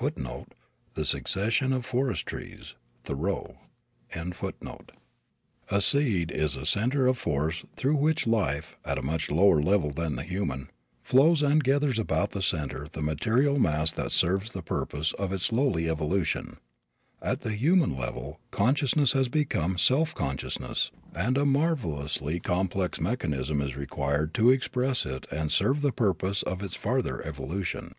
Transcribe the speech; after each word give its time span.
"[E] 0.00 0.06
A 0.14 0.44
seed 1.02 1.26
is 1.42 1.42
a 1.56 1.74
center 1.74 1.74
of 1.74 1.84
force 1.84 2.22
through 7.76 7.96
which 7.96 8.26
life, 8.28 8.76
at 8.84 8.96
a 8.96 9.02
much 9.02 9.28
lower 9.28 9.60
level 9.60 9.90
than 9.90 10.14
the 10.14 10.22
human, 10.22 10.70
flows 11.02 11.42
and 11.42 11.64
gathers 11.64 11.98
about 11.98 12.30
that 12.30 12.42
center 12.42 12.86
the 12.92 13.02
material 13.02 13.58
mass 13.58 13.90
that 13.90 14.12
serves 14.12 14.52
the 14.52 14.62
purpose 14.62 15.12
of 15.14 15.32
its 15.32 15.50
lowly 15.50 15.88
evolution. 15.90 16.58
At 17.20 17.40
the 17.40 17.50
human 17.52 17.96
level 17.96 18.38
consciousness 18.52 19.14
has 19.14 19.28
become 19.28 19.78
self 19.78 20.14
consciousness 20.14 20.92
and 21.12 21.36
a 21.36 21.44
marvelously 21.44 22.38
complex 22.38 23.00
mechanism 23.00 23.60
is 23.60 23.76
required 23.76 24.32
to 24.34 24.52
express 24.52 25.04
it 25.04 25.26
and 25.32 25.50
serve 25.50 25.82
the 25.82 25.90
purpose 25.90 26.44
of 26.44 26.62
its 26.62 26.76
farther 26.76 27.20
evolution. 27.26 27.94